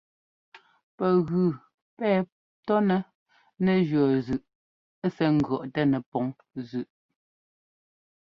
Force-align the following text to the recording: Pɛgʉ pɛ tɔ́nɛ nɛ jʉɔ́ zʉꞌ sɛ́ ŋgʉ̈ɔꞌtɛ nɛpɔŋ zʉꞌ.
Pɛgʉ 0.97 1.29
pɛ 1.97 2.09
tɔ́nɛ 2.65 2.97
nɛ 3.63 3.73
jʉɔ́ 3.87 4.07
zʉꞌ 4.25 4.47
sɛ́ 5.15 5.29
ŋgʉ̈ɔꞌtɛ 5.35 5.81
nɛpɔŋ 5.91 6.25
zʉꞌ. 6.69 6.91